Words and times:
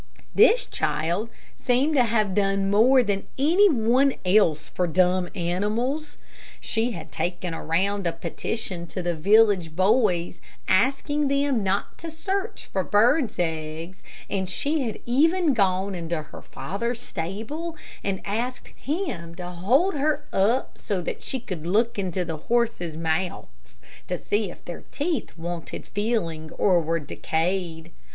This 0.33 0.65
child 0.65 1.29
seemed 1.61 1.93
to 1.93 2.03
have 2.05 2.33
done 2.33 2.71
more 2.71 3.03
than 3.03 3.27
any 3.37 3.69
one 3.69 4.15
else 4.25 4.67
for 4.67 4.87
dumb 4.87 5.29
animals. 5.35 6.17
She 6.59 6.93
had 6.93 7.11
taken 7.11 7.53
around 7.53 8.07
a 8.07 8.11
petition 8.11 8.87
to 8.87 9.03
the 9.03 9.13
village 9.13 9.75
boys, 9.75 10.41
asking 10.67 11.27
them 11.27 11.61
not 11.61 11.99
to 11.99 12.09
search 12.09 12.65
for 12.65 12.83
birds' 12.83 13.35
eggs, 13.37 14.01
and 14.27 14.49
she 14.49 14.81
had 14.87 14.97
even 15.05 15.53
gone 15.53 15.93
into 15.93 16.19
her 16.19 16.41
father's 16.41 16.99
stable, 16.99 17.75
and 18.03 18.23
asked 18.25 18.69
him 18.69 19.35
to 19.35 19.49
hold 19.51 19.93
her 19.93 20.25
up, 20.33 20.79
so 20.79 21.03
that 21.03 21.21
she 21.21 21.39
could 21.39 21.67
look 21.67 21.99
into 21.99 22.25
the 22.25 22.37
horses' 22.37 22.97
mouths 22.97 23.49
to 24.07 24.17
see 24.17 24.49
if 24.49 24.65
their 24.65 24.81
teeth 24.91 25.37
wanted 25.37 25.85
filing 25.87 26.49
or 26.53 26.81
were 26.81 26.99
decayed. 26.99 27.91